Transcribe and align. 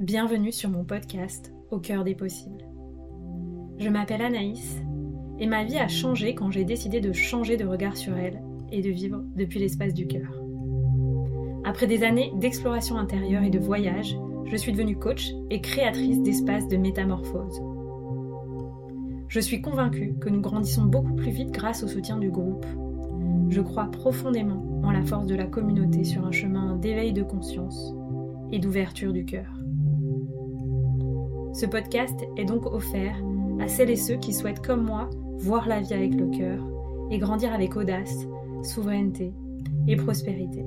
Bienvenue 0.00 0.50
sur 0.50 0.70
mon 0.70 0.82
podcast 0.82 1.52
Au 1.70 1.78
cœur 1.78 2.04
des 2.04 2.14
possibles. 2.14 2.64
Je 3.76 3.90
m'appelle 3.90 4.22
Anaïs 4.22 4.78
et 5.38 5.46
ma 5.46 5.62
vie 5.62 5.76
a 5.76 5.88
changé 5.88 6.34
quand 6.34 6.50
j'ai 6.50 6.64
décidé 6.64 7.02
de 7.02 7.12
changer 7.12 7.58
de 7.58 7.66
regard 7.66 7.98
sur 7.98 8.16
elle 8.16 8.40
et 8.72 8.80
de 8.80 8.88
vivre 8.88 9.22
depuis 9.36 9.58
l'espace 9.58 9.92
du 9.92 10.06
cœur. 10.06 10.42
Après 11.64 11.86
des 11.86 12.02
années 12.02 12.32
d'exploration 12.36 12.96
intérieure 12.96 13.42
et 13.42 13.50
de 13.50 13.58
voyage, 13.58 14.16
je 14.46 14.56
suis 14.56 14.72
devenue 14.72 14.96
coach 14.96 15.32
et 15.50 15.60
créatrice 15.60 16.22
d'espaces 16.22 16.68
de 16.68 16.78
métamorphose. 16.78 17.60
Je 19.28 19.40
suis 19.40 19.60
convaincue 19.60 20.14
que 20.18 20.30
nous 20.30 20.40
grandissons 20.40 20.86
beaucoup 20.86 21.14
plus 21.14 21.30
vite 21.30 21.50
grâce 21.50 21.82
au 21.82 21.88
soutien 21.88 22.16
du 22.16 22.30
groupe. 22.30 22.64
Je 23.50 23.60
crois 23.60 23.90
profondément 23.90 24.64
en 24.82 24.92
la 24.92 25.04
force 25.04 25.26
de 25.26 25.34
la 25.34 25.46
communauté 25.46 26.04
sur 26.04 26.24
un 26.24 26.32
chemin 26.32 26.76
d'éveil 26.76 27.12
de 27.12 27.22
conscience 27.22 27.94
et 28.50 28.60
d'ouverture 28.60 29.12
du 29.12 29.26
cœur. 29.26 29.59
Ce 31.52 31.66
podcast 31.66 32.18
est 32.36 32.44
donc 32.44 32.66
offert 32.66 33.16
à 33.60 33.68
celles 33.68 33.90
et 33.90 33.96
ceux 33.96 34.16
qui 34.16 34.32
souhaitent, 34.32 34.64
comme 34.64 34.84
moi, 34.84 35.10
voir 35.38 35.68
la 35.68 35.80
vie 35.80 35.94
avec 35.94 36.14
le 36.14 36.26
cœur 36.28 36.58
et 37.10 37.18
grandir 37.18 37.52
avec 37.52 37.76
audace, 37.76 38.26
souveraineté 38.62 39.32
et 39.88 39.96
prospérité. 39.96 40.64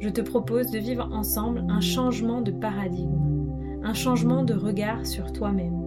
Je 0.00 0.08
te 0.08 0.20
propose 0.20 0.70
de 0.70 0.78
vivre 0.78 1.08
ensemble 1.12 1.64
un 1.68 1.80
changement 1.80 2.40
de 2.40 2.50
paradigme, 2.50 3.80
un 3.82 3.94
changement 3.94 4.42
de 4.42 4.54
regard 4.54 5.06
sur 5.06 5.32
toi-même 5.32 5.84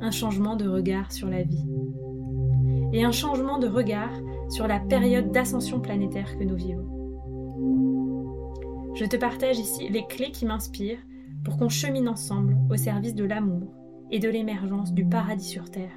un 0.00 0.10
changement 0.10 0.56
de 0.56 0.68
regard 0.68 1.10
sur 1.12 1.28
la 1.28 1.42
vie 1.42 1.66
et 2.92 3.04
un 3.04 3.12
changement 3.12 3.58
de 3.58 3.66
regard 3.66 4.12
sur 4.48 4.66
la 4.68 4.78
période 4.78 5.32
d'ascension 5.32 5.80
planétaire 5.80 6.38
que 6.38 6.44
nous 6.44 6.54
vivons. 6.54 6.86
Je 8.94 9.04
te 9.04 9.16
partage 9.16 9.58
ici 9.58 9.88
les 9.88 10.06
clés 10.06 10.30
qui 10.30 10.46
m'inspirent 10.46 11.02
pour 11.46 11.58
qu'on 11.58 11.68
chemine 11.68 12.08
ensemble 12.08 12.56
au 12.68 12.76
service 12.76 13.14
de 13.14 13.24
l'amour 13.24 13.72
et 14.10 14.18
de 14.18 14.28
l'émergence 14.28 14.92
du 14.92 15.08
paradis 15.08 15.48
sur 15.48 15.70
Terre. 15.70 15.96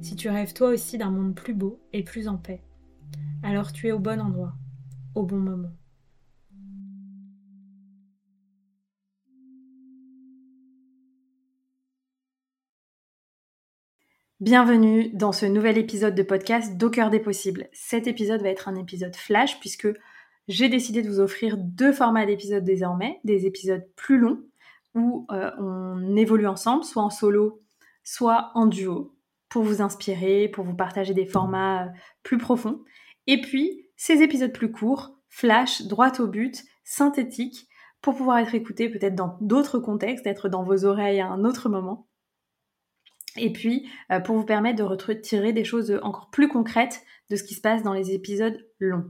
Si 0.00 0.16
tu 0.16 0.30
rêves 0.30 0.54
toi 0.54 0.70
aussi 0.70 0.96
d'un 0.96 1.10
monde 1.10 1.34
plus 1.34 1.52
beau 1.52 1.82
et 1.92 2.02
plus 2.02 2.28
en 2.28 2.38
paix, 2.38 2.64
alors 3.42 3.74
tu 3.74 3.88
es 3.88 3.92
au 3.92 3.98
bon 3.98 4.22
endroit, 4.22 4.54
au 5.14 5.24
bon 5.24 5.36
moment. 5.36 5.68
Bienvenue 14.40 15.10
dans 15.10 15.32
ce 15.32 15.44
nouvel 15.44 15.76
épisode 15.76 16.14
de 16.14 16.22
podcast 16.22 16.78
d'Au 16.78 16.88
cœur 16.88 17.10
des 17.10 17.20
possibles. 17.20 17.68
Cet 17.74 18.06
épisode 18.06 18.40
va 18.40 18.48
être 18.48 18.68
un 18.68 18.76
épisode 18.76 19.14
flash 19.14 19.60
puisque 19.60 19.88
j'ai 20.50 20.68
décidé 20.68 21.00
de 21.00 21.08
vous 21.08 21.20
offrir 21.20 21.56
deux 21.56 21.92
formats 21.92 22.26
d'épisodes 22.26 22.64
désormais, 22.64 23.20
des 23.22 23.46
épisodes 23.46 23.86
plus 23.94 24.18
longs 24.18 24.42
où 24.96 25.26
euh, 25.30 25.52
on 25.58 26.16
évolue 26.16 26.48
ensemble, 26.48 26.82
soit 26.82 27.04
en 27.04 27.10
solo, 27.10 27.62
soit 28.02 28.50
en 28.54 28.66
duo, 28.66 29.16
pour 29.48 29.62
vous 29.62 29.80
inspirer, 29.80 30.48
pour 30.48 30.64
vous 30.64 30.74
partager 30.74 31.14
des 31.14 31.24
formats 31.24 31.84
euh, 31.84 31.88
plus 32.24 32.36
profonds. 32.36 32.82
Et 33.28 33.40
puis, 33.40 33.86
ces 33.96 34.22
épisodes 34.22 34.52
plus 34.52 34.72
courts, 34.72 35.16
flash, 35.28 35.82
droit 35.82 36.10
au 36.18 36.26
but, 36.26 36.64
synthétiques, 36.82 37.68
pour 38.02 38.16
pouvoir 38.16 38.38
être 38.38 38.56
écoutés 38.56 38.88
peut-être 38.88 39.14
dans 39.14 39.38
d'autres 39.40 39.78
contextes, 39.78 40.26
être 40.26 40.48
dans 40.48 40.64
vos 40.64 40.84
oreilles 40.84 41.20
à 41.20 41.28
un 41.28 41.44
autre 41.44 41.68
moment 41.68 42.08
et 43.36 43.52
puis 43.52 43.88
euh, 44.10 44.18
pour 44.18 44.36
vous 44.36 44.44
permettre 44.44 44.78
de 44.78 44.82
retirer 44.82 45.52
des 45.52 45.62
choses 45.62 45.96
encore 46.02 46.30
plus 46.30 46.48
concrètes 46.48 47.02
de 47.30 47.36
ce 47.36 47.44
qui 47.44 47.54
se 47.54 47.60
passe 47.60 47.84
dans 47.84 47.92
les 47.92 48.10
épisodes 48.10 48.66
longs. 48.80 49.08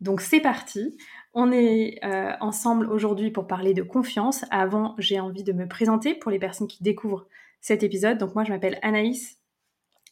Donc 0.00 0.20
c'est 0.20 0.40
parti, 0.40 0.96
on 1.32 1.50
est 1.52 1.98
euh, 2.04 2.32
ensemble 2.40 2.90
aujourd'hui 2.90 3.30
pour 3.30 3.46
parler 3.46 3.74
de 3.74 3.82
confiance. 3.82 4.44
Avant, 4.50 4.94
j'ai 4.98 5.20
envie 5.20 5.44
de 5.44 5.52
me 5.52 5.66
présenter 5.66 6.14
pour 6.14 6.30
les 6.30 6.38
personnes 6.38 6.66
qui 6.66 6.82
découvrent 6.82 7.26
cet 7.60 7.82
épisode. 7.82 8.18
Donc 8.18 8.34
moi, 8.34 8.44
je 8.44 8.52
m'appelle 8.52 8.78
Anaïs, 8.82 9.38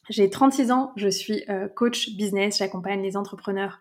j'ai 0.09 0.29
36 0.29 0.71
ans, 0.71 0.93
je 0.97 1.09
suis 1.09 1.45
euh, 1.49 1.69
coach 1.69 2.17
business, 2.17 2.59
j'accompagne 2.59 3.03
les 3.03 3.17
entrepreneurs 3.17 3.81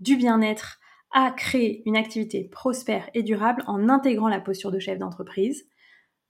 du 0.00 0.16
bien-être 0.16 0.80
à 1.12 1.30
créer 1.30 1.82
une 1.86 1.96
activité 1.96 2.44
prospère 2.44 3.08
et 3.14 3.22
durable 3.22 3.62
en 3.66 3.88
intégrant 3.88 4.28
la 4.28 4.40
posture 4.40 4.72
de 4.72 4.78
chef 4.78 4.98
d'entreprise. 4.98 5.66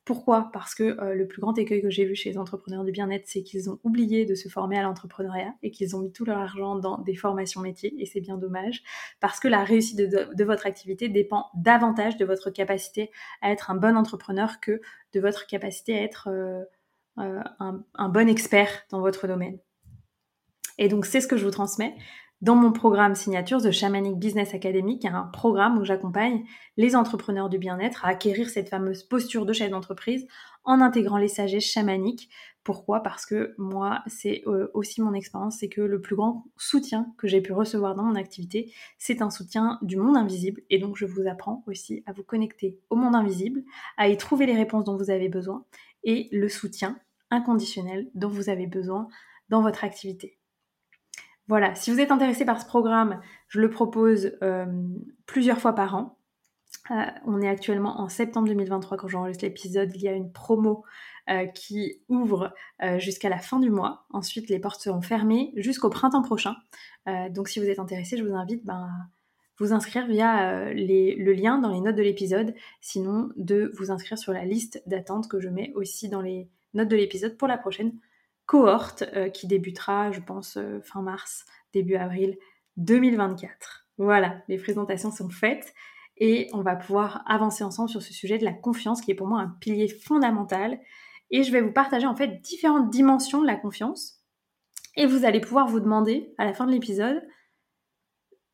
Pourquoi? 0.04 0.50
Parce 0.52 0.74
que 0.74 1.00
euh, 1.00 1.14
le 1.14 1.26
plus 1.26 1.40
grand 1.40 1.56
écueil 1.56 1.80
que 1.80 1.88
j'ai 1.88 2.04
vu 2.04 2.14
chez 2.14 2.30
les 2.30 2.36
entrepreneurs 2.36 2.84
du 2.84 2.92
bien-être, 2.92 3.26
c'est 3.26 3.42
qu'ils 3.42 3.70
ont 3.70 3.78
oublié 3.84 4.26
de 4.26 4.34
se 4.34 4.50
former 4.50 4.78
à 4.78 4.82
l'entrepreneuriat 4.82 5.54
et 5.62 5.70
qu'ils 5.70 5.96
ont 5.96 6.00
mis 6.00 6.12
tout 6.12 6.26
leur 6.26 6.36
argent 6.36 6.76
dans 6.76 6.98
des 6.98 7.14
formations 7.14 7.62
métiers, 7.62 7.94
et 7.98 8.04
c'est 8.04 8.20
bien 8.20 8.36
dommage, 8.36 8.82
parce 9.20 9.40
que 9.40 9.48
la 9.48 9.64
réussite 9.64 9.96
de, 9.96 10.44
votre 10.44 10.66
activité 10.66 11.08
dépend 11.08 11.46
davantage 11.54 12.18
de 12.18 12.26
votre 12.26 12.50
capacité 12.50 13.10
à 13.40 13.50
être 13.50 13.70
un 13.70 13.76
bon 13.76 13.96
entrepreneur 13.96 14.60
que 14.60 14.82
de 15.14 15.20
votre 15.20 15.46
capacité 15.46 15.98
à 15.98 16.02
être 16.02 16.28
euh, 16.28 16.62
euh, 17.18 17.40
un, 17.58 17.82
un 17.94 18.08
bon 18.10 18.28
expert 18.28 18.84
dans 18.90 19.00
votre 19.00 19.26
domaine. 19.26 19.58
Et 20.76 20.88
donc 20.88 21.06
c'est 21.06 21.22
ce 21.22 21.28
que 21.28 21.38
je 21.38 21.44
vous 21.44 21.50
transmets 21.50 21.94
dans 22.40 22.56
mon 22.56 22.72
programme 22.72 23.14
Signatures 23.14 23.62
de 23.62 23.70
Shamanic 23.70 24.18
Business 24.18 24.54
Academy, 24.54 24.98
qui 24.98 25.06
est 25.06 25.10
un 25.10 25.24
programme 25.32 25.78
où 25.78 25.84
j'accompagne 25.84 26.44
les 26.76 26.94
entrepreneurs 26.94 27.48
du 27.48 27.58
bien-être 27.58 28.04
à 28.04 28.08
acquérir 28.08 28.50
cette 28.50 28.68
fameuse 28.68 29.02
posture 29.02 29.46
de 29.46 29.52
chef 29.52 29.70
d'entreprise 29.70 30.26
en 30.64 30.80
intégrant 30.80 31.16
les 31.16 31.28
sagesses 31.28 31.64
chamaniques. 31.64 32.28
Pourquoi? 32.62 33.02
Parce 33.02 33.26
que 33.26 33.54
moi, 33.58 34.02
c'est 34.06 34.42
euh, 34.46 34.68
aussi 34.74 35.00
mon 35.00 35.14
expérience, 35.14 35.58
c'est 35.58 35.68
que 35.68 35.80
le 35.80 36.00
plus 36.00 36.16
grand 36.16 36.46
soutien 36.56 37.14
que 37.18 37.28
j'ai 37.28 37.40
pu 37.40 37.52
recevoir 37.52 37.94
dans 37.94 38.04
mon 38.04 38.14
activité, 38.14 38.72
c'est 38.98 39.22
un 39.22 39.30
soutien 39.30 39.78
du 39.82 39.96
monde 39.96 40.16
invisible. 40.16 40.62
Et 40.70 40.78
donc, 40.78 40.96
je 40.96 41.06
vous 41.06 41.26
apprends 41.26 41.62
aussi 41.66 42.02
à 42.06 42.12
vous 42.12 42.24
connecter 42.24 42.78
au 42.90 42.96
monde 42.96 43.14
invisible, 43.14 43.62
à 43.96 44.08
y 44.08 44.16
trouver 44.16 44.46
les 44.46 44.56
réponses 44.56 44.84
dont 44.84 44.96
vous 44.96 45.10
avez 45.10 45.28
besoin 45.28 45.64
et 46.04 46.28
le 46.32 46.48
soutien 46.48 46.98
inconditionnel 47.30 48.10
dont 48.14 48.28
vous 48.28 48.48
avez 48.48 48.66
besoin 48.66 49.08
dans 49.48 49.62
votre 49.62 49.84
activité. 49.84 50.38
Voilà, 51.46 51.74
si 51.74 51.90
vous 51.90 52.00
êtes 52.00 52.10
intéressé 52.10 52.46
par 52.46 52.60
ce 52.60 52.66
programme, 52.66 53.20
je 53.48 53.60
le 53.60 53.68
propose 53.68 54.32
euh, 54.42 54.64
plusieurs 55.26 55.58
fois 55.58 55.74
par 55.74 55.94
an. 55.94 56.18
Euh, 56.90 57.04
on 57.26 57.40
est 57.42 57.48
actuellement 57.48 58.00
en 58.00 58.08
septembre 58.08 58.48
2023 58.48 58.96
quand 58.96 59.08
j'enregistre 59.08 59.44
l'épisode. 59.44 59.90
Il 59.94 60.02
y 60.02 60.08
a 60.08 60.12
une 60.12 60.32
promo 60.32 60.84
euh, 61.28 61.46
qui 61.46 62.02
ouvre 62.08 62.52
jusqu'à 62.98 63.28
la 63.28 63.38
fin 63.38 63.58
du 63.58 63.70
mois. 63.70 64.06
Ensuite, 64.10 64.48
les 64.48 64.58
portes 64.58 64.80
seront 64.80 65.02
fermées 65.02 65.52
jusqu'au 65.56 65.90
printemps 65.90 66.22
prochain. 66.22 66.56
donc, 67.30 67.48
si 67.48 67.60
vous 67.60 67.66
êtes 67.66 67.78
intéressé, 67.78 68.16
je 68.16 68.24
vous 68.24 68.34
invite 68.34 68.64
ben, 68.64 68.74
à 68.74 68.90
vous 69.58 69.72
inscrire 69.72 70.06
via 70.06 70.72
le 70.72 71.32
lien 71.32 71.58
dans 71.58 71.70
les 71.70 71.80
notes 71.80 71.96
de 71.96 72.02
l'épisode. 72.02 72.54
Sinon, 72.80 73.30
de 73.36 73.70
vous 73.74 73.90
inscrire 73.90 74.18
sur 74.18 74.32
la 74.32 74.44
liste 74.44 74.82
d'attente 74.86 75.28
que 75.28 75.40
je 75.40 75.48
mets 75.48 75.72
aussi 75.74 76.08
dans 76.08 76.22
les 76.22 76.48
notes 76.72 76.88
de 76.88 76.96
l'épisode 76.96 77.36
pour 77.36 77.48
la 77.48 77.58
prochaine 77.58 77.92
cohorte 78.46 79.04
euh, 79.14 79.28
qui 79.28 79.46
débutera, 79.46 80.12
je 80.12 80.20
pense, 80.20 80.56
euh, 80.56 80.80
fin 80.82 81.02
mars, 81.02 81.44
début 81.72 81.96
avril 81.96 82.38
2024. 82.76 83.86
Voilà, 83.98 84.42
les 84.48 84.58
présentations 84.58 85.10
sont 85.10 85.30
faites 85.30 85.72
et 86.16 86.48
on 86.52 86.62
va 86.62 86.76
pouvoir 86.76 87.22
avancer 87.26 87.64
ensemble 87.64 87.88
sur 87.88 88.02
ce 88.02 88.12
sujet 88.12 88.38
de 88.38 88.44
la 88.44 88.52
confiance 88.52 89.00
qui 89.00 89.10
est 89.10 89.14
pour 89.14 89.26
moi 89.26 89.40
un 89.40 89.56
pilier 89.60 89.88
fondamental. 89.88 90.78
Et 91.30 91.42
je 91.42 91.52
vais 91.52 91.60
vous 91.60 91.72
partager 91.72 92.06
en 92.06 92.16
fait 92.16 92.40
différentes 92.42 92.90
dimensions 92.90 93.40
de 93.40 93.46
la 93.46 93.56
confiance. 93.56 94.20
Et 94.96 95.06
vous 95.06 95.24
allez 95.24 95.40
pouvoir 95.40 95.66
vous 95.66 95.80
demander 95.80 96.32
à 96.38 96.44
la 96.44 96.52
fin 96.52 96.66
de 96.66 96.72
l'épisode 96.72 97.22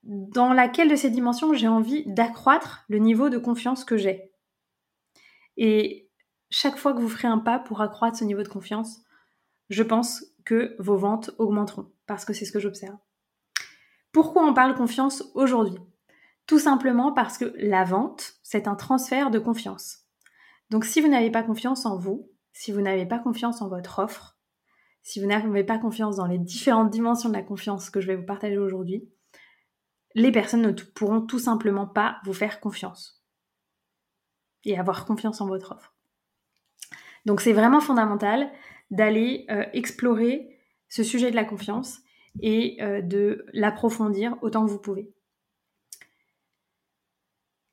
dans 0.02 0.54
laquelle 0.54 0.88
de 0.88 0.96
ces 0.96 1.10
dimensions 1.10 1.52
j'ai 1.52 1.68
envie 1.68 2.04
d'accroître 2.06 2.84
le 2.88 2.98
niveau 2.98 3.28
de 3.28 3.36
confiance 3.36 3.84
que 3.84 3.98
j'ai. 3.98 4.32
Et 5.58 6.08
chaque 6.50 6.78
fois 6.78 6.94
que 6.94 7.00
vous 7.00 7.08
ferez 7.08 7.28
un 7.28 7.38
pas 7.38 7.58
pour 7.58 7.82
accroître 7.82 8.16
ce 8.16 8.24
niveau 8.24 8.42
de 8.42 8.48
confiance, 8.48 9.02
je 9.70 9.82
pense 9.82 10.24
que 10.44 10.76
vos 10.78 10.96
ventes 10.96 11.30
augmenteront, 11.38 11.90
parce 12.06 12.24
que 12.24 12.32
c'est 12.32 12.44
ce 12.44 12.52
que 12.52 12.60
j'observe. 12.60 12.98
Pourquoi 14.12 14.44
on 14.44 14.52
parle 14.52 14.74
confiance 14.74 15.24
aujourd'hui? 15.34 15.78
Tout 16.46 16.58
simplement 16.58 17.12
parce 17.12 17.38
que 17.38 17.54
la 17.56 17.84
vente, 17.84 18.34
c'est 18.42 18.66
un 18.66 18.74
transfert 18.74 19.30
de 19.30 19.38
confiance. 19.38 20.00
Donc 20.68 20.84
si 20.84 21.00
vous 21.00 21.08
n'avez 21.08 21.30
pas 21.30 21.44
confiance 21.44 21.86
en 21.86 21.96
vous, 21.96 22.28
si 22.52 22.72
vous 22.72 22.80
n'avez 22.80 23.06
pas 23.06 23.20
confiance 23.20 23.62
en 23.62 23.68
votre 23.68 24.00
offre, 24.00 24.36
si 25.02 25.20
vous 25.20 25.26
n'avez 25.26 25.64
pas 25.64 25.78
confiance 25.78 26.16
dans 26.16 26.26
les 26.26 26.38
différentes 26.38 26.90
dimensions 26.90 27.28
de 27.28 27.34
la 27.34 27.42
confiance 27.42 27.88
que 27.88 28.00
je 28.00 28.08
vais 28.08 28.16
vous 28.16 28.26
partager 28.26 28.58
aujourd'hui, 28.58 29.08
les 30.14 30.32
personnes 30.32 30.62
ne 30.62 30.72
pourront 30.72 31.20
tout 31.20 31.38
simplement 31.38 31.86
pas 31.86 32.18
vous 32.24 32.32
faire 32.32 32.58
confiance 32.60 33.24
et 34.64 34.78
avoir 34.78 35.06
confiance 35.06 35.40
en 35.40 35.46
votre 35.46 35.72
offre. 35.72 35.94
Donc 37.26 37.40
c'est 37.40 37.52
vraiment 37.52 37.80
fondamental 37.80 38.50
d'aller 38.90 39.46
euh, 39.50 39.64
explorer 39.72 40.58
ce 40.88 41.02
sujet 41.02 41.30
de 41.30 41.36
la 41.36 41.44
confiance 41.44 42.00
et 42.42 42.78
euh, 42.80 43.00
de 43.00 43.46
l'approfondir 43.52 44.36
autant 44.42 44.64
que 44.64 44.70
vous 44.70 44.78
pouvez. 44.78 45.10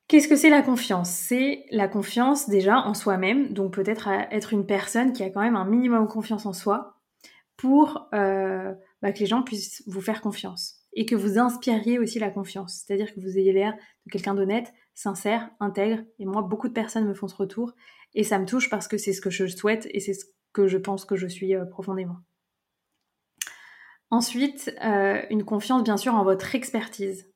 Qu'est-ce 0.08 0.30
que 0.30 0.38
c'est 0.38 0.50
la 0.50 0.62
confiance? 0.62 1.10
C'est 1.10 1.66
la 1.70 1.90
confiance 1.90 2.48
déjà 2.48 2.80
en 2.80 2.94
soi-même, 2.94 3.50
donc 3.54 3.74
peut-être 3.74 4.08
être 4.08 4.54
une 4.54 4.66
personne 4.66 5.12
qui 5.12 5.22
a 5.24 5.30
quand 5.30 5.42
même 5.42 5.58
un 5.58 5.66
minimum 5.66 6.06
de 6.06 6.12
confiance 6.12 6.46
en 6.46 6.54
soi 6.54 6.98
pour 7.58 8.08
euh, 8.14 8.74
bah, 9.02 9.12
que 9.12 9.20
les 9.20 9.26
gens 9.26 9.44
puissent 9.44 9.84
vous 9.88 10.02
faire 10.02 10.22
confiance. 10.22 10.76
et 10.94 11.06
que 11.06 11.14
vous 11.14 11.38
inspiriez 11.38 12.00
aussi 12.00 12.18
la 12.18 12.32
confiance. 12.32 12.84
C'est-à-dire 12.84 13.14
que 13.14 13.20
vous 13.20 13.38
ayez 13.38 13.52
l'air 13.52 13.74
de 14.06 14.12
quelqu'un 14.12 14.34
d'honnête, 14.34 14.74
sincère, 14.96 15.52
intègre. 15.60 16.02
Et 16.18 16.26
moi, 16.26 16.42
beaucoup 16.42 16.68
de 16.68 16.74
personnes 16.74 17.06
me 17.06 17.14
font 17.14 17.28
ce 17.28 17.36
retour 17.36 17.74
et 18.16 18.24
ça 18.24 18.40
me 18.40 18.46
touche 18.46 18.70
parce 18.70 18.88
que 18.88 18.98
c'est 18.98 19.14
ce 19.14 19.22
que 19.22 19.30
je 19.30 19.46
souhaite 19.46 19.88
et 19.92 20.00
c'est 20.00 20.16
ce 20.16 20.26
je 20.66 20.80
pense 20.80 21.06
que 21.06 21.16
je 21.16 21.28
suis 21.28 21.54
euh, 21.54 21.66
profondément. 21.66 22.18
Ensuite, 24.10 24.74
euh, 24.84 25.22
une 25.30 25.44
confiance 25.44 25.84
bien 25.84 25.98
sûr 25.98 26.16
en 26.16 26.24
votre 26.24 26.56
expertise. 26.56 27.30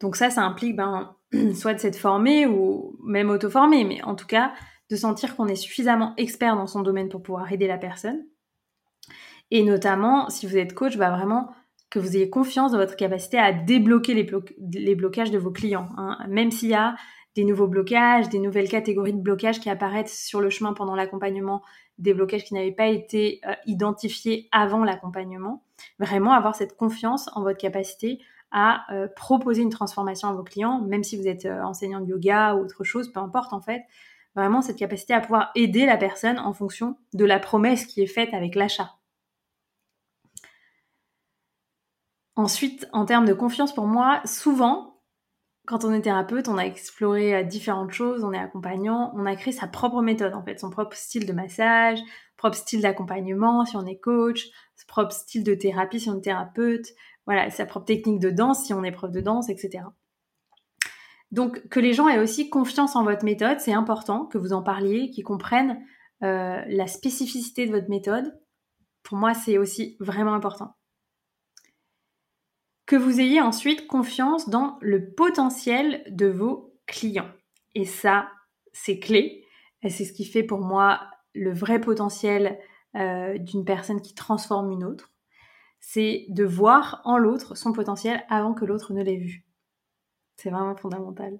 Donc 0.00 0.16
ça, 0.16 0.30
ça 0.30 0.42
implique 0.42 0.76
ben, 0.76 1.16
soit 1.54 1.74
de 1.74 1.78
s'être 1.78 1.98
formé 1.98 2.46
ou 2.46 2.96
même 3.04 3.28
auto-formé, 3.28 3.84
mais 3.84 4.02
en 4.02 4.14
tout 4.14 4.26
cas 4.26 4.54
de 4.88 4.96
sentir 4.96 5.36
qu'on 5.36 5.46
est 5.46 5.56
suffisamment 5.56 6.14
expert 6.16 6.56
dans 6.56 6.66
son 6.66 6.82
domaine 6.82 7.08
pour 7.08 7.22
pouvoir 7.22 7.52
aider 7.52 7.66
la 7.66 7.78
personne. 7.78 8.24
Et 9.50 9.62
notamment, 9.62 10.30
si 10.30 10.46
vous 10.46 10.56
êtes 10.56 10.74
coach, 10.74 10.96
bah 10.96 11.10
vraiment 11.10 11.50
que 11.90 11.98
vous 11.98 12.16
ayez 12.16 12.30
confiance 12.30 12.72
dans 12.72 12.78
votre 12.78 12.96
capacité 12.96 13.36
à 13.38 13.52
débloquer 13.52 14.14
les, 14.14 14.30
les 14.72 14.94
blocages 14.94 15.32
de 15.32 15.38
vos 15.38 15.50
clients. 15.50 15.88
Hein. 15.96 16.18
Même 16.28 16.52
s'il 16.52 16.70
y 16.70 16.74
a 16.74 16.94
des 17.34 17.44
nouveaux 17.44 17.66
blocages, 17.66 18.28
des 18.28 18.38
nouvelles 18.38 18.68
catégories 18.68 19.12
de 19.12 19.20
blocages 19.20 19.60
qui 19.60 19.70
apparaissent 19.70 20.24
sur 20.24 20.40
le 20.40 20.50
chemin 20.50 20.72
pendant 20.72 20.94
l'accompagnement, 20.94 21.62
des 22.00 22.14
blocages 22.14 22.44
qui 22.44 22.54
n'avaient 22.54 22.72
pas 22.72 22.86
été 22.86 23.40
euh, 23.46 23.54
identifiés 23.66 24.48
avant 24.52 24.84
l'accompagnement. 24.84 25.62
Vraiment 25.98 26.32
avoir 26.32 26.56
cette 26.56 26.76
confiance 26.76 27.28
en 27.34 27.42
votre 27.42 27.58
capacité 27.58 28.20
à 28.50 28.92
euh, 28.92 29.06
proposer 29.14 29.62
une 29.62 29.70
transformation 29.70 30.28
à 30.28 30.32
vos 30.32 30.42
clients, 30.42 30.80
même 30.80 31.04
si 31.04 31.16
vous 31.16 31.28
êtes 31.28 31.46
euh, 31.46 31.62
enseignant 31.62 32.00
de 32.00 32.06
yoga 32.06 32.54
ou 32.54 32.64
autre 32.64 32.84
chose, 32.84 33.12
peu 33.12 33.20
importe 33.20 33.52
en 33.52 33.60
fait. 33.60 33.82
Vraiment 34.34 34.62
cette 34.62 34.76
capacité 34.76 35.12
à 35.12 35.20
pouvoir 35.20 35.50
aider 35.54 35.86
la 35.86 35.96
personne 35.96 36.38
en 36.38 36.52
fonction 36.52 36.96
de 37.12 37.24
la 37.24 37.38
promesse 37.38 37.86
qui 37.86 38.00
est 38.00 38.06
faite 38.06 38.32
avec 38.32 38.54
l'achat. 38.54 38.94
Ensuite, 42.36 42.88
en 42.92 43.04
termes 43.04 43.26
de 43.26 43.34
confiance 43.34 43.74
pour 43.74 43.86
moi, 43.86 44.22
souvent, 44.24 44.89
quand 45.66 45.84
on 45.84 45.92
est 45.92 46.00
thérapeute, 46.00 46.48
on 46.48 46.58
a 46.58 46.64
exploré 46.64 47.34
euh, 47.34 47.42
différentes 47.42 47.92
choses, 47.92 48.24
on 48.24 48.32
est 48.32 48.38
accompagnant, 48.38 49.12
on 49.14 49.26
a 49.26 49.36
créé 49.36 49.52
sa 49.52 49.66
propre 49.66 50.02
méthode 50.02 50.34
en 50.34 50.42
fait, 50.42 50.58
son 50.58 50.70
propre 50.70 50.96
style 50.96 51.26
de 51.26 51.32
massage, 51.32 52.00
propre 52.36 52.56
style 52.56 52.80
d'accompagnement 52.82 53.64
si 53.64 53.76
on 53.76 53.86
est 53.86 53.98
coach, 53.98 54.48
son 54.76 54.86
propre 54.88 55.12
style 55.12 55.44
de 55.44 55.54
thérapie 55.54 56.00
si 56.00 56.10
on 56.10 56.18
est 56.18 56.22
thérapeute, 56.22 56.86
voilà, 57.26 57.50
sa 57.50 57.66
propre 57.66 57.86
technique 57.86 58.20
de 58.20 58.30
danse 58.30 58.64
si 58.64 58.74
on 58.74 58.82
est 58.82 58.92
prof 58.92 59.10
de 59.10 59.20
danse, 59.20 59.48
etc. 59.48 59.84
Donc 61.30 61.68
que 61.68 61.78
les 61.78 61.92
gens 61.92 62.08
aient 62.08 62.18
aussi 62.18 62.50
confiance 62.50 62.96
en 62.96 63.04
votre 63.04 63.24
méthode, 63.24 63.60
c'est 63.60 63.72
important 63.72 64.26
que 64.26 64.38
vous 64.38 64.52
en 64.52 64.62
parliez, 64.62 65.10
qu'ils 65.10 65.24
comprennent 65.24 65.80
euh, 66.22 66.62
la 66.66 66.86
spécificité 66.86 67.66
de 67.66 67.70
votre 67.70 67.88
méthode. 67.88 68.36
Pour 69.02 69.16
moi, 69.16 69.34
c'est 69.34 69.56
aussi 69.56 69.96
vraiment 70.00 70.34
important 70.34 70.74
que 72.90 72.96
vous 72.96 73.20
ayez 73.20 73.40
ensuite 73.40 73.86
confiance 73.86 74.48
dans 74.48 74.76
le 74.80 75.12
potentiel 75.12 76.02
de 76.10 76.26
vos 76.26 76.74
clients. 76.88 77.30
Et 77.76 77.84
ça, 77.84 78.28
c'est 78.72 78.98
clé. 78.98 79.44
C'est 79.88 80.04
ce 80.04 80.12
qui 80.12 80.24
fait 80.24 80.42
pour 80.42 80.58
moi 80.58 81.00
le 81.32 81.52
vrai 81.52 81.80
potentiel 81.80 82.58
euh, 82.96 83.38
d'une 83.38 83.64
personne 83.64 84.02
qui 84.02 84.16
transforme 84.16 84.72
une 84.72 84.82
autre. 84.82 85.12
C'est 85.78 86.26
de 86.30 86.42
voir 86.42 87.00
en 87.04 87.16
l'autre 87.16 87.54
son 87.54 87.72
potentiel 87.72 88.24
avant 88.28 88.54
que 88.54 88.64
l'autre 88.64 88.92
ne 88.92 89.04
l'ait 89.04 89.18
vu. 89.18 89.44
C'est 90.34 90.50
vraiment 90.50 90.74
fondamental. 90.74 91.38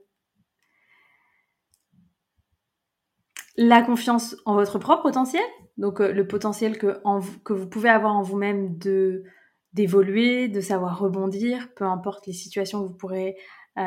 La 3.56 3.82
confiance 3.82 4.36
en 4.44 4.54
votre 4.54 4.78
propre 4.78 5.02
potentiel, 5.02 5.42
donc 5.78 6.00
euh, 6.00 6.12
le 6.12 6.28
potentiel 6.28 6.78
que, 6.78 7.02
que 7.42 7.52
vous 7.52 7.68
pouvez 7.68 7.88
avoir 7.88 8.14
en 8.14 8.22
vous-même 8.22 8.78
de 8.78 9.24
d'évoluer, 9.72 10.48
de 10.48 10.60
savoir 10.60 10.98
rebondir, 10.98 11.68
peu 11.74 11.84
importe 11.84 12.26
les 12.26 12.32
situations 12.32 12.82
que 12.82 12.88
vous 12.88 12.96
pourrez 12.96 13.36
euh, 13.78 13.82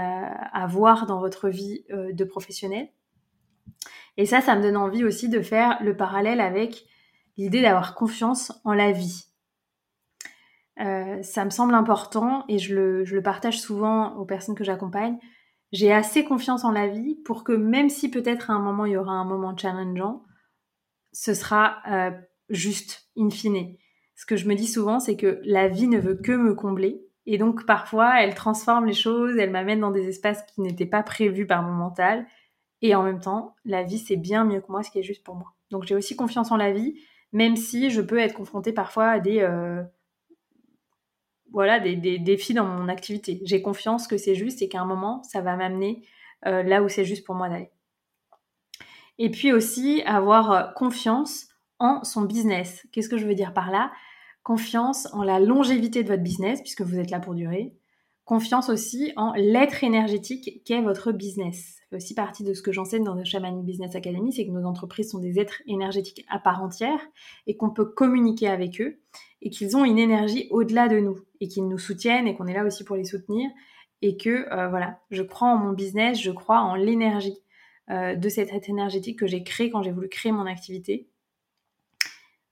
avoir 0.53 1.06
dans 1.06 1.19
votre 1.19 1.50
vie 1.50 1.83
euh, 1.91 2.13
de 2.13 2.24
professionnel. 2.24 2.89
Et 4.15 4.25
ça, 4.25 4.41
ça 4.41 4.56
me 4.56 4.62
donne 4.62 4.77
envie 4.77 5.03
aussi 5.03 5.27
de 5.27 5.41
faire 5.41 5.77
le 5.83 5.97
parallèle 5.97 6.39
avec 6.39 6.85
l'idée 7.35 7.62
d'avoir 7.62 7.95
confiance 7.95 8.53
en 8.63 8.74
la 8.74 8.91
vie. 8.91 9.25
Euh, 10.80 11.21
ça 11.21 11.44
me 11.44 11.50
semble 11.50 11.75
important 11.75 12.45
et 12.47 12.59
je 12.59 12.75
le, 12.75 13.06
je 13.06 13.15
le, 13.15 13.21
partage 13.21 13.59
souvent 13.59 14.15
aux 14.15 14.25
personnes 14.25 14.56
que 14.56 14.63
j'accompagne. 14.63 15.19
J'ai 15.71 15.91
assez 15.91 16.24
confiance 16.24 16.63
en 16.63 16.71
la 16.71 16.88
vie 16.88 17.15
pour 17.25 17.44
que 17.44 17.51
même 17.51 17.89
si 17.89 18.09
peut-être 18.09 18.51
à 18.51 18.53
un 18.53 18.59
moment 18.59 18.85
il 18.85 18.94
y 18.94 18.97
aura 18.97 19.13
un 19.13 19.25
moment 19.25 19.56
challengeant, 19.56 20.24
ce 21.12 21.33
sera 21.33 21.81
juste 22.50 23.09
in 23.18 23.30
fine 23.30 23.75
ce 24.24 24.25
que 24.25 24.38
je 24.38 24.48
me 24.48 24.56
dis 24.56 24.68
souvent, 24.68 25.02
c'est 25.02 25.18
que 25.18 25.42
la 25.44 25.68
vie 25.68 25.90
ne 25.90 26.00
veut 26.00 26.16
que 26.16 26.31
me 26.31 26.56
combler. 26.56 27.06
Et 27.25 27.38
donc, 27.38 27.66
parfois, 27.66 28.22
elle 28.22 28.34
transforme 28.36 28.86
les 28.86 28.94
choses, 28.94 29.36
elle 29.38 29.52
m'amène 29.52 29.81
dans 29.81 29.92
des 29.92 30.08
espaces 30.08 30.42
qui 30.44 30.62
n'étaient 30.62 30.86
pas 30.86 31.04
prévus 31.04 31.46
par 31.46 31.62
mon 31.62 31.74
mental. 31.74 32.25
Et 32.81 32.96
en 32.96 33.04
même 33.04 33.20
temps, 33.20 33.54
la 33.66 33.84
vie, 33.84 33.98
c'est 33.98 34.16
bien 34.16 34.46
mieux 34.46 34.62
que 34.62 34.72
moi, 34.72 34.81
ce 34.81 34.92
qui 34.92 35.00
est 35.00 35.04
juste 35.04 35.25
pour 35.25 35.36
moi. 35.36 35.56
Donc, 35.72 35.84
j'ai 35.84 35.94
aussi 35.94 36.16
confiance 36.16 36.54
en 36.54 36.56
la 36.56 36.72
vie, 36.72 36.96
même 37.34 37.58
si 37.58 37.90
je 37.90 38.00
peux 38.00 38.18
être 38.18 38.34
confrontée 38.34 38.72
parfois 38.72 39.08
à 39.08 39.20
des, 39.20 39.42
euh, 39.42 39.84
voilà, 41.52 41.81
des, 41.81 42.18
défis 42.18 42.54
dans 42.54 42.64
mon 42.66 42.88
activité. 42.88 43.42
J'ai 43.44 43.62
confiance 43.62 44.08
que 44.08 44.16
c'est 44.16 44.36
juste 44.36 44.62
et 44.62 44.69
qu'à 44.69 44.80
un 44.80 44.86
moment, 44.86 45.22
ça 45.24 45.42
va 45.42 45.58
m'amener 45.58 46.08
euh, 46.46 46.64
là 46.64 46.81
où 46.81 46.88
c'est 46.88 47.04
juste 47.04 47.26
pour 47.26 47.36
moi 47.36 47.50
d'aller. 47.50 47.72
Et 49.18 49.30
puis 49.30 49.52
aussi, 49.52 50.02
avoir 50.06 50.74
confiance 50.76 51.50
en 51.80 52.06
son 52.06 52.22
business. 52.22 52.88
Qu'est-ce 52.94 53.10
que 53.10 53.18
je 53.18 53.28
veux 53.28 53.36
dire 53.36 53.54
par 53.54 53.69
là? 53.69 53.92
Confiance 54.44 55.07
en 55.13 55.24
la 55.24 55.40
longévité 55.40 56.04
de 56.04 56.10
votre 56.10 56.22
business, 56.22 56.62
puisque 56.62 56.81
vous 56.81 57.00
êtes 57.00 57.12
là 57.12 57.19
pour 57.19 57.34
durer. 57.34 57.74
Confiance 58.25 58.69
aussi 58.69 59.12
en 59.18 59.34
l'être 59.34 59.84
énergétique 59.84 60.62
qu'est 60.66 60.81
votre 60.81 61.12
business. 61.12 61.78
Fait 61.90 61.98
aussi 61.98 62.13
partie 62.13 62.44
de 62.44 62.54
ce 62.54 62.62
que 62.62 62.72
j'enseigne 62.72 63.04
dans 63.04 63.16
le 63.16 63.25
Shamanic 63.25 63.66
Business 63.66 63.95
Academy, 63.95 64.31
c'est 64.31 64.45
que 64.45 64.51
nos 64.51 64.66
entreprises 64.66 65.12
sont 65.12 65.19
des 65.19 65.40
êtres 65.40 65.62
énergétiques 65.68 66.25
à 66.30 66.40
part 66.40 66.63
entière 66.63 67.00
et 67.48 67.57
qu'on 67.57 67.69
peut 67.69 67.86
communiquer 67.86 68.48
avec 68.48 68.80
eux 68.80 69.00
et 69.42 69.50
qu'ils 69.50 69.75
ont 69.75 69.84
une 69.84 70.00
énergie 70.00 70.48
au-delà 70.51 70.88
de 70.88 71.00
nous 71.00 71.19
et 71.42 71.50
qu'ils 71.50 71.68
nous 71.68 71.78
soutiennent 71.78 72.28
et 72.28 72.36
qu'on 72.36 72.48
est 72.48 72.54
là 72.54 72.66
aussi 72.66 72.86
pour 72.86 72.95
les 72.95 73.04
soutenir 73.04 73.50
et 74.01 74.16
que 74.16 74.51
euh, 74.54 74.69
voilà, 74.69 75.00
je 75.12 75.24
crois 75.24 75.50
en 75.50 75.57
mon 75.57 75.74
business, 75.74 76.22
je 76.22 76.31
crois 76.31 76.60
en 76.60 76.75
l'énergie 76.75 77.38
euh, 77.90 78.16
de 78.16 78.30
cet 78.30 78.54
être 78.54 78.69
énergétique 78.69 79.19
que 79.19 79.28
j'ai 79.28 79.44
créé 79.44 79.69
quand 79.69 79.84
j'ai 79.84 79.92
voulu 79.92 80.07
créer 80.07 80.31
mon 80.31 80.45
activité 80.45 81.10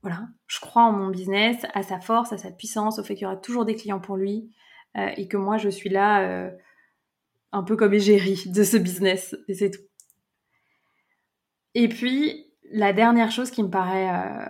voilà, 0.02 0.28
je 0.48 0.60
crois 0.60 0.84
en 0.84 0.92
mon 0.92 1.10
business, 1.10 1.66
à 1.74 1.84
sa 1.84 2.00
force, 2.00 2.34
à 2.34 2.38
sa 2.38 2.52
puissance, 2.52 2.98
au 2.98 3.04
fait 3.04 3.14
qu'il 3.14 3.24
y 3.24 3.26
aura 3.26 3.38
toujours 3.38 3.66
des 3.66 3.76
clients 3.76 4.00
pour 4.00 4.18
lui 4.18 4.52
euh, 4.98 5.10
et 5.16 5.28
que 5.28 5.38
moi 5.38 5.58
je 5.58 5.70
suis 5.70 5.90
là 5.90 6.28
euh, 6.28 6.52
un 7.52 7.64
peu 7.64 7.76
comme 7.76 7.94
égérie 7.94 8.44
de 8.48 8.64
ce 8.64 8.78
business 8.78 9.36
et 9.48 9.54
c'est 9.54 9.72
tout. 9.72 9.84
Et 11.76 11.88
puis 11.88 12.52
la 12.72 12.94
dernière 12.94 13.32
chose 13.32 13.52
qui 13.52 13.62
me 13.62 13.70
paraît 13.70 14.10
euh, 14.10 14.50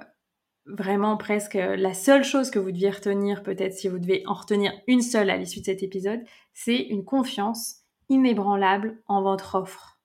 vraiment 0.68 1.18
presque 1.18 1.56
la 1.56 1.94
seule 1.94 2.24
chose 2.24 2.50
que 2.50 2.60
vous 2.60 2.72
deviez 2.72 2.92
retenir, 2.92 3.44
peut-être 3.44 3.74
si 3.74 3.90
vous 3.90 4.00
devez 4.00 4.24
en 4.28 4.34
retenir 4.34 4.72
une 4.88 5.02
seule 5.02 5.30
à 5.30 5.38
l'issue 5.38 5.60
de 5.60 5.66
cet 5.66 5.84
épisode, 5.84 6.22
c'est 6.54 6.78
une 6.78 7.04
confiance 7.04 7.82
inébranlable 8.08 9.02
en 9.08 9.22
votre 9.22 9.56
offre, 9.56 10.00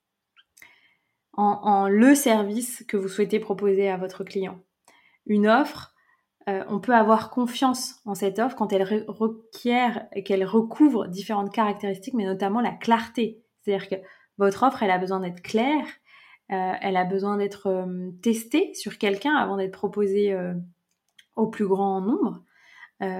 en 1.32 1.88
le 1.88 2.14
service 2.14 2.84
que 2.88 2.96
vous 2.96 3.08
souhaitez 3.08 3.40
proposer 3.40 3.90
à 3.90 3.98
votre 3.98 4.24
client 4.24 4.58
une 5.26 5.46
offre, 5.46 5.96
euh, 6.48 6.62
on 6.68 6.78
peut 6.78 6.94
avoir 6.94 7.30
confiance 7.30 8.00
en 8.04 8.14
cette 8.14 8.38
offre 8.38 8.54
quand 8.54 8.72
elle 8.72 8.84
requiert, 9.08 10.06
qu'elle 10.24 10.44
recouvre 10.44 11.08
différentes 11.08 11.52
caractéristiques, 11.52 12.14
mais 12.14 12.24
notamment 12.24 12.60
la 12.60 12.70
clarté. 12.70 13.42
C'est-à-dire 13.60 13.88
que 13.88 13.96
votre 14.38 14.62
offre, 14.62 14.82
elle 14.82 14.92
a 14.92 14.98
besoin 14.98 15.20
d'être 15.20 15.42
claire, 15.42 15.86
euh, 16.52 16.72
elle 16.80 16.96
a 16.96 17.04
besoin 17.04 17.36
d'être 17.36 17.66
euh, 17.66 18.10
testée 18.22 18.72
sur 18.74 18.98
quelqu'un 18.98 19.34
avant 19.34 19.56
d'être 19.56 19.72
proposée 19.72 20.36
au 21.34 21.48
plus 21.48 21.66
grand 21.66 22.00
nombre. 22.00 22.42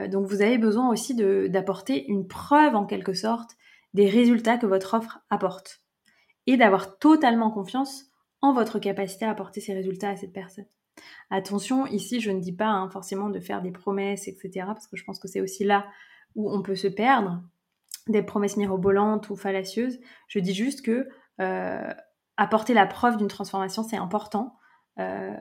donc 0.08 0.26
vous 0.26 0.40
avez 0.40 0.56
besoin 0.56 0.88
aussi 0.88 1.14
d'apporter 1.14 2.06
une 2.06 2.26
preuve 2.26 2.74
en 2.76 2.86
quelque 2.86 3.12
sorte 3.12 3.56
des 3.92 4.08
résultats 4.08 4.56
que 4.56 4.66
votre 4.66 4.94
offre 4.94 5.20
apporte 5.28 5.80
et 6.46 6.56
d'avoir 6.56 6.98
totalement 6.98 7.50
confiance 7.50 8.04
en 8.40 8.52
votre 8.52 8.78
capacité 8.78 9.24
à 9.24 9.30
apporter 9.30 9.60
ces 9.60 9.74
résultats 9.74 10.10
à 10.10 10.16
cette 10.16 10.32
personne. 10.32 10.66
Attention, 11.30 11.86
ici, 11.86 12.20
je 12.20 12.30
ne 12.30 12.40
dis 12.40 12.52
pas 12.52 12.68
hein, 12.68 12.88
forcément 12.90 13.30
de 13.30 13.40
faire 13.40 13.62
des 13.62 13.72
promesses, 13.72 14.28
etc., 14.28 14.50
parce 14.66 14.86
que 14.86 14.96
je 14.96 15.04
pense 15.04 15.18
que 15.18 15.28
c'est 15.28 15.40
aussi 15.40 15.64
là 15.64 15.86
où 16.34 16.50
on 16.50 16.62
peut 16.62 16.76
se 16.76 16.88
perdre, 16.88 17.42
des 18.08 18.22
promesses 18.22 18.56
mirobolantes 18.56 19.30
ou 19.30 19.36
fallacieuses. 19.36 19.98
Je 20.28 20.38
dis 20.38 20.54
juste 20.54 20.82
que 20.82 21.08
euh, 21.40 21.92
apporter 22.36 22.74
la 22.74 22.86
preuve 22.86 23.16
d'une 23.16 23.28
transformation, 23.28 23.82
c'est 23.82 23.96
important. 23.96 24.56
Euh, 24.98 25.34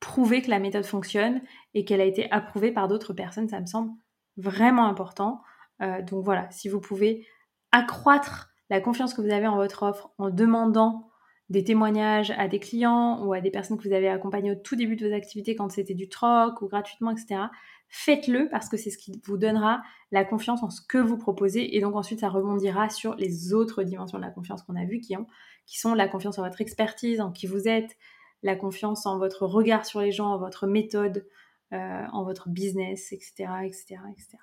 prouver 0.00 0.42
que 0.42 0.50
la 0.50 0.58
méthode 0.58 0.84
fonctionne 0.84 1.40
et 1.74 1.84
qu'elle 1.84 2.00
a 2.00 2.04
été 2.04 2.30
approuvée 2.30 2.70
par 2.70 2.86
d'autres 2.86 3.12
personnes, 3.12 3.48
ça 3.48 3.60
me 3.60 3.66
semble 3.66 3.90
vraiment 4.36 4.86
important. 4.86 5.42
Euh, 5.82 6.02
donc 6.02 6.24
voilà, 6.24 6.48
si 6.50 6.68
vous 6.68 6.80
pouvez 6.80 7.26
accroître 7.72 8.50
la 8.70 8.80
confiance 8.80 9.14
que 9.14 9.20
vous 9.20 9.32
avez 9.32 9.46
en 9.46 9.56
votre 9.56 9.82
offre 9.82 10.10
en 10.18 10.30
demandant 10.30 11.05
des 11.48 11.62
témoignages 11.62 12.32
à 12.32 12.48
des 12.48 12.58
clients 12.58 13.24
ou 13.24 13.32
à 13.32 13.40
des 13.40 13.50
personnes 13.50 13.78
que 13.78 13.86
vous 13.86 13.94
avez 13.94 14.08
accompagnées 14.08 14.50
au 14.50 14.56
tout 14.56 14.74
début 14.74 14.96
de 14.96 15.08
vos 15.08 15.14
activités 15.14 15.54
quand 15.54 15.70
c'était 15.70 15.94
du 15.94 16.08
troc 16.08 16.60
ou 16.60 16.66
gratuitement, 16.66 17.12
etc. 17.12 17.42
faites-le 17.88 18.48
parce 18.50 18.68
que 18.68 18.76
c'est 18.76 18.90
ce 18.90 18.98
qui 18.98 19.20
vous 19.24 19.36
donnera 19.36 19.82
la 20.10 20.24
confiance 20.24 20.62
en 20.64 20.70
ce 20.70 20.80
que 20.80 20.98
vous 20.98 21.16
proposez 21.16 21.76
et 21.76 21.80
donc 21.80 21.94
ensuite 21.94 22.20
ça 22.20 22.28
rebondira 22.28 22.88
sur 22.88 23.14
les 23.14 23.52
autres 23.52 23.84
dimensions 23.84 24.18
de 24.18 24.24
la 24.24 24.30
confiance 24.30 24.62
qu'on 24.62 24.74
a 24.74 24.84
vues 24.84 25.00
qui, 25.00 25.16
ont, 25.16 25.26
qui 25.66 25.78
sont 25.78 25.94
la 25.94 26.08
confiance 26.08 26.38
en 26.38 26.42
votre 26.42 26.60
expertise, 26.60 27.20
en 27.20 27.30
qui 27.30 27.46
vous 27.46 27.68
êtes, 27.68 27.96
la 28.42 28.56
confiance 28.56 29.06
en 29.06 29.18
votre 29.18 29.46
regard 29.46 29.86
sur 29.86 30.00
les 30.00 30.10
gens, 30.10 30.32
en 30.32 30.38
votre 30.38 30.66
méthode, 30.66 31.26
euh, 31.72 32.04
en 32.12 32.24
votre 32.24 32.48
business, 32.48 33.12
etc., 33.12 33.48
etc., 33.64 33.96
etc. 34.12 34.38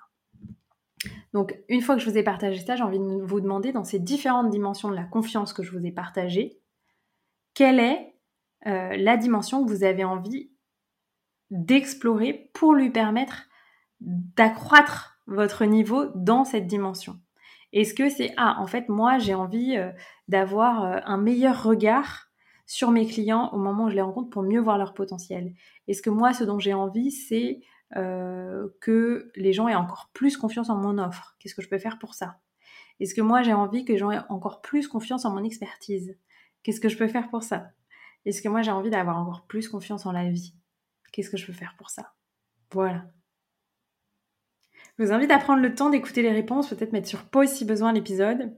Donc, 1.34 1.58
une 1.68 1.82
fois 1.82 1.96
que 1.96 2.00
je 2.00 2.08
vous 2.08 2.16
ai 2.16 2.22
partagé 2.22 2.60
ça, 2.60 2.76
j'ai 2.76 2.82
envie 2.82 2.98
de 2.98 3.22
vous 3.22 3.40
demander, 3.40 3.72
dans 3.72 3.84
ces 3.84 3.98
différentes 3.98 4.50
dimensions 4.50 4.88
de 4.88 4.94
la 4.94 5.04
confiance 5.04 5.52
que 5.52 5.62
je 5.62 5.70
vous 5.70 5.84
ai 5.84 5.92
partagées, 5.92 6.60
quelle 7.54 7.78
est 7.78 8.14
euh, 8.66 8.96
la 8.96 9.16
dimension 9.16 9.64
que 9.64 9.70
vous 9.70 9.84
avez 9.84 10.04
envie 10.04 10.50
d'explorer 11.50 12.50
pour 12.52 12.74
lui 12.74 12.90
permettre 12.90 13.44
d'accroître 14.00 15.18
votre 15.26 15.64
niveau 15.64 16.06
dans 16.14 16.44
cette 16.44 16.66
dimension? 16.66 17.20
Est-ce 17.72 17.94
que 17.94 18.08
c'est, 18.08 18.32
ah, 18.36 18.56
en 18.60 18.66
fait, 18.66 18.88
moi, 18.88 19.18
j'ai 19.18 19.34
envie 19.34 19.76
euh, 19.76 19.90
d'avoir 20.28 20.84
euh, 20.84 21.00
un 21.04 21.16
meilleur 21.16 21.62
regard 21.62 22.30
sur 22.66 22.90
mes 22.90 23.06
clients 23.06 23.50
au 23.52 23.58
moment 23.58 23.84
où 23.84 23.90
je 23.90 23.94
les 23.94 24.00
rencontre 24.00 24.30
pour 24.30 24.42
mieux 24.42 24.60
voir 24.60 24.78
leur 24.78 24.94
potentiel? 24.94 25.54
Est-ce 25.88 26.02
que 26.02 26.10
moi, 26.10 26.32
ce 26.32 26.44
dont 26.44 26.58
j'ai 26.58 26.74
envie, 26.74 27.10
c'est 27.10 27.60
que 28.80 29.30
les 29.36 29.52
gens 29.52 29.68
aient 29.68 29.76
encore 29.76 30.10
plus 30.12 30.36
confiance 30.36 30.68
en 30.68 30.76
mon 30.76 30.98
offre? 30.98 31.36
Qu'est-ce 31.38 31.54
que 31.54 31.62
je 31.62 31.68
peux 31.68 31.78
faire 31.78 32.00
pour 32.00 32.14
ça? 32.14 32.40
Est-ce 33.00 33.14
que 33.14 33.20
moi 33.20 33.42
j'ai 33.42 33.52
envie 33.52 33.84
que 33.84 33.92
les 33.92 33.98
gens 33.98 34.10
aient 34.10 34.22
encore 34.28 34.62
plus 34.62 34.88
confiance 34.88 35.24
en 35.24 35.30
mon 35.30 35.44
expertise? 35.44 36.16
Qu'est-ce 36.64 36.80
que 36.80 36.88
je 36.88 36.98
peux 36.98 37.06
faire 37.06 37.30
pour 37.30 37.44
ça? 37.44 37.70
Est-ce 38.24 38.42
que 38.42 38.48
moi 38.48 38.62
j'ai 38.62 38.72
envie 38.72 38.90
d'avoir 38.90 39.18
encore 39.18 39.46
plus 39.46 39.68
confiance 39.68 40.06
en 40.06 40.12
la 40.12 40.28
vie? 40.28 40.54
Qu'est-ce 41.12 41.30
que 41.30 41.36
je 41.36 41.46
peux 41.46 41.52
faire 41.52 41.76
pour 41.78 41.90
ça? 41.90 42.14
Voilà. 42.72 43.04
Je 44.98 45.04
vous 45.04 45.12
invite 45.12 45.30
à 45.30 45.38
prendre 45.38 45.62
le 45.62 45.74
temps 45.74 45.90
d'écouter 45.90 46.22
les 46.22 46.32
réponses, 46.32 46.70
peut-être 46.70 46.92
mettre 46.92 47.08
sur 47.08 47.26
pause 47.26 47.50
si 47.50 47.64
besoin 47.64 47.92
l'épisode 47.92 48.56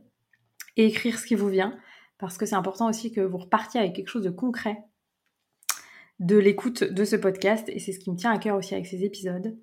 et 0.76 0.86
écrire 0.86 1.18
ce 1.18 1.26
qui 1.26 1.34
vous 1.34 1.48
vient, 1.48 1.78
parce 2.18 2.38
que 2.38 2.46
c'est 2.46 2.54
important 2.54 2.88
aussi 2.88 3.12
que 3.12 3.20
vous 3.20 3.38
repartiez 3.38 3.80
avec 3.80 3.94
quelque 3.94 4.08
chose 4.08 4.24
de 4.24 4.30
concret 4.30 4.78
de 6.18 6.36
l'écoute 6.36 6.84
de 6.84 7.04
ce 7.04 7.16
podcast 7.16 7.68
et 7.68 7.78
c'est 7.78 7.92
ce 7.92 7.98
qui 7.98 8.10
me 8.10 8.16
tient 8.16 8.32
à 8.32 8.38
cœur 8.38 8.56
aussi 8.56 8.74
avec 8.74 8.86
ces 8.86 9.04
épisodes. 9.04 9.58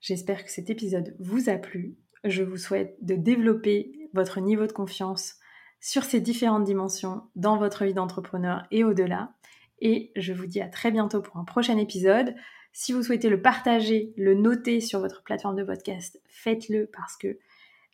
J'espère 0.00 0.44
que 0.44 0.50
cet 0.50 0.70
épisode 0.70 1.16
vous 1.18 1.48
a 1.48 1.56
plu. 1.56 1.96
Je 2.24 2.42
vous 2.42 2.56
souhaite 2.56 2.96
de 3.00 3.14
développer 3.14 4.10
votre 4.14 4.40
niveau 4.40 4.66
de 4.66 4.72
confiance 4.72 5.36
sur 5.82 6.04
ces 6.04 6.20
différentes 6.20 6.62
dimensions 6.62 7.24
dans 7.34 7.56
votre 7.56 7.84
vie 7.84 7.92
d'entrepreneur 7.92 8.62
et 8.70 8.84
au-delà. 8.84 9.32
Et 9.80 10.12
je 10.14 10.32
vous 10.32 10.46
dis 10.46 10.60
à 10.60 10.68
très 10.68 10.92
bientôt 10.92 11.20
pour 11.20 11.36
un 11.38 11.44
prochain 11.44 11.76
épisode. 11.76 12.36
Si 12.72 12.92
vous 12.92 13.02
souhaitez 13.02 13.28
le 13.28 13.42
partager, 13.42 14.14
le 14.16 14.34
noter 14.34 14.80
sur 14.80 15.00
votre 15.00 15.24
plateforme 15.24 15.56
de 15.56 15.64
podcast, 15.64 16.22
faites-le 16.28 16.88
parce 16.96 17.16
que 17.16 17.36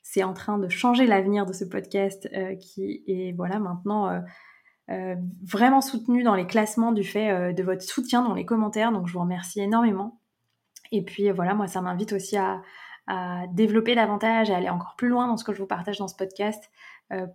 c'est 0.03 0.23
en 0.23 0.35
train 0.35 0.59
de 0.59 0.69
changer 0.69 1.07
l'avenir 1.07 1.47
de 1.47 1.55
ce 1.55 1.65
podcast 1.65 2.29
euh, 2.35 2.57
qui 2.57 3.03
est 3.07 3.33
voilà 3.33 3.59
maintenant 3.59 4.11
euh, 4.11 4.21
euh, 4.91 5.17
vraiment 5.43 5.81
soutenu 5.81 6.23
dans 6.23 6.35
les 6.35 6.47
classements 6.47 6.93
du 6.93 7.05
fait 7.05 7.55
de 7.55 7.63
votre 7.63 7.83
soutien 7.83 8.23
dans 8.23 8.35
les 8.35 8.45
commentaires. 8.45 8.93
Donc 8.93 9.07
je 9.07 9.15
vous 9.15 9.21
remercie 9.21 9.61
énormément. 9.61 10.21
Et 10.93 11.03
puis 11.03 11.31
voilà, 11.31 11.55
moi 11.55 11.69
ça 11.69 11.81
m'invite 11.81 12.13
aussi 12.13 12.37
à, 12.37 12.61
développer 13.55 13.95
davantage, 13.95 14.51
à 14.51 14.59
aller 14.59 14.69
encore 14.69 14.95
plus 14.95 15.09
loin 15.09 15.27
dans 15.27 15.39
ce 15.39 15.45
que 15.45 15.55
je 15.55 15.59
vous 15.59 15.67
partage 15.67 15.97
dans 15.97 16.09
ce 16.09 16.15
podcast 16.15 16.71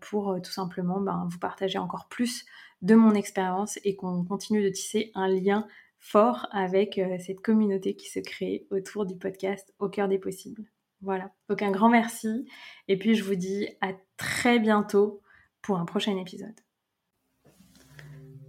pour 0.01 0.39
tout 0.44 0.51
simplement 0.51 1.00
ben, 1.00 1.27
vous 1.30 1.39
partager 1.39 1.77
encore 1.77 2.08
plus 2.10 2.46
de 2.82 2.96
mon 2.96 3.13
expérience 3.13 3.80
et 3.84 3.96
qu'on 3.96 4.24
continue 4.24 4.63
de 4.63 4.70
tisser 4.70 5.12
un 5.15 5.27
lien 5.27 5.68
fort 6.00 6.48
avec 6.51 7.00
cette 7.20 7.39
communauté 7.39 7.96
qui 7.96 8.10
se 8.10 8.20
crée 8.20 8.68
autour 8.72 9.06
du 9.06 9.15
podcast 9.15 9.74
au 9.80 9.89
cœur 9.89 10.08
des 10.08 10.20
possibles. 10.20 10.63
Voilà, 11.01 11.32
donc 11.50 11.62
un 11.62 11.72
grand 11.72 11.89
merci 11.89 12.46
et 12.88 12.98
puis 12.98 13.15
je 13.15 13.24
vous 13.24 13.36
dis 13.36 13.68
à 13.82 13.94
très 14.18 14.60
bientôt 14.60 15.22
pour 15.62 15.77
un 15.77 15.86
prochain 15.86 16.18
épisode. 16.18 16.60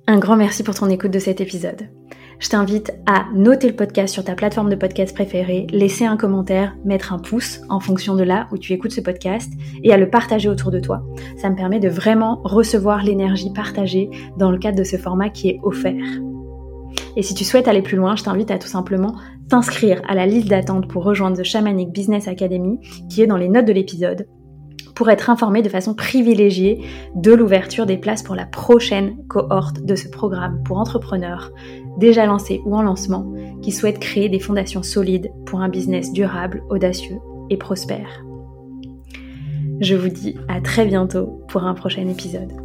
Un 0.07 0.19
grand 0.19 0.37
merci 0.37 0.62
pour 0.62 0.75
ton 0.75 0.90
écoute 0.90 1.12
de 1.12 1.19
cet 1.19 1.40
épisode. 1.40 1.88
Je 2.45 2.51
t'invite 2.51 2.93
à 3.07 3.25
noter 3.35 3.69
le 3.69 3.75
podcast 3.75 4.13
sur 4.13 4.23
ta 4.23 4.35
plateforme 4.35 4.69
de 4.69 4.77
podcast 4.77 5.15
préférée, 5.15 5.67
laisser 5.71 6.05
un 6.05 6.19
commentaire, 6.19 6.77
mettre 6.85 7.15
un 7.15 7.19
pouce 7.19 7.63
en 7.71 7.81
fonction 7.81 8.17
de 8.17 8.23
là 8.23 8.49
où 8.53 8.59
tu 8.59 8.75
écoutes 8.75 8.93
ce 8.93 9.01
podcast 9.01 9.51
et 9.83 9.95
à 9.95 9.97
le 9.97 10.11
partager 10.11 10.51
autour 10.51 10.71
de 10.71 10.79
toi. 10.79 11.03
Ça 11.39 11.49
me 11.49 11.57
permet 11.57 11.81
de 11.81 11.89
vraiment 11.89 12.43
recevoir 12.45 13.03
l'énergie 13.03 13.51
partagée 13.55 14.11
dans 14.37 14.51
le 14.51 14.59
cadre 14.59 14.77
de 14.77 14.85
ce 14.85 14.99
format 14.99 15.31
qui 15.31 15.49
est 15.49 15.61
offert. 15.63 16.05
Et 17.17 17.23
si 17.23 17.33
tu 17.33 17.45
souhaites 17.45 17.67
aller 17.67 17.81
plus 17.81 17.97
loin, 17.97 18.15
je 18.15 18.25
t'invite 18.25 18.51
à 18.51 18.59
tout 18.59 18.69
simplement 18.69 19.15
t'inscrire 19.49 20.03
à 20.07 20.15
la 20.15 20.27
liste 20.27 20.49
d'attente 20.49 20.87
pour 20.87 21.03
rejoindre 21.05 21.39
The 21.39 21.45
Shamanic 21.45 21.93
Business 21.93 22.29
Academy 22.29 22.79
qui 23.09 23.23
est 23.23 23.27
dans 23.27 23.39
les 23.39 23.49
notes 23.49 23.65
de 23.65 23.73
l'épisode 23.73 24.27
pour 24.95 25.11
être 25.11 25.31
informé 25.31 25.63
de 25.63 25.69
façon 25.69 25.95
privilégiée 25.95 26.81
de 27.15 27.33
l'ouverture 27.33 27.87
des 27.87 27.97
places 27.97 28.23
pour 28.23 28.35
la 28.35 28.47
prochaine 28.47 29.17
cohorte 29.29 29.85
de 29.85 29.95
ce 29.95 30.09
programme 30.09 30.63
pour 30.65 30.79
entrepreneurs 30.79 31.53
déjà 31.99 32.27
lancés 32.27 32.61
ou 32.65 32.77
en 32.77 32.83
lancement 32.83 33.33
qui 33.63 33.73
souhaitent 33.73 34.01
créer 34.01 34.29
des 34.29 34.41
fondations 34.41 34.83
solides 34.83 35.31
pour 35.47 35.61
un 35.61 35.69
business 35.69 36.13
durable, 36.13 36.63
audacieux 36.71 37.19
et 37.51 37.57
prospère. 37.57 38.25
Je 39.81 39.97
vous 39.97 40.09
dis 40.09 40.37
à 40.49 40.61
très 40.61 40.87
bientôt 40.87 41.41
pour 41.49 41.65
un 41.65 41.75
prochain 41.75 42.09
épisode. 42.09 42.63